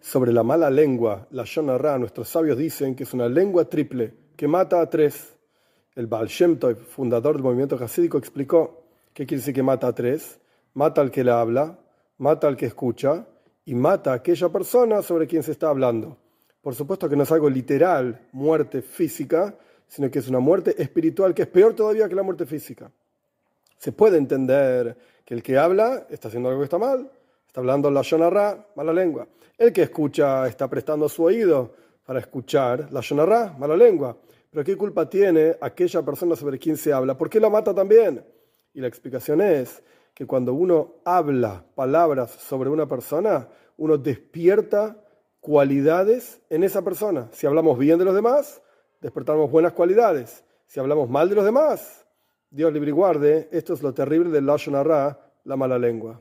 [0.00, 4.46] Sobre la mala lengua, la Shonara, nuestros sabios dicen que es una lengua triple, que
[4.46, 5.36] mata a tres.
[5.94, 9.92] El Baal Shem Tov, fundador del movimiento hasídico, explicó qué quiere decir que mata a
[9.92, 10.38] tres.
[10.74, 11.78] Mata al que le habla,
[12.18, 13.26] mata al que escucha
[13.64, 16.16] y mata a aquella persona sobre quien se está hablando.
[16.62, 19.56] Por supuesto que no es algo literal, muerte física,
[19.88, 22.92] sino que es una muerte espiritual que es peor todavía que la muerte física.
[23.76, 27.10] Se puede entender que el que habla está haciendo algo que está mal,
[27.48, 29.26] está hablando la Shonarra, mala lengua.
[29.56, 34.16] El que escucha está prestando su oído para escuchar la Shonarra, mala lengua.
[34.50, 37.16] Pero ¿qué culpa tiene aquella persona sobre quien se habla?
[37.16, 38.24] ¿Por qué la mata también?
[38.74, 39.82] Y la explicación es
[40.14, 44.96] que cuando uno habla palabras sobre una persona, uno despierta
[45.40, 47.28] cualidades en esa persona.
[47.32, 48.60] Si hablamos bien de los demás,
[49.00, 50.44] despertamos buenas cualidades.
[50.66, 52.06] Si hablamos mal de los demás,
[52.50, 56.20] Dios libre y guarde, esto es lo terrible del Lashon la mala lengua.